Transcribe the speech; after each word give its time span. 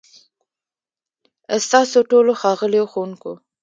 ستاسو 1.65 1.97
ټولو، 2.11 2.31
ښاغليو 2.41 2.85
ښوونکو، 2.91 3.31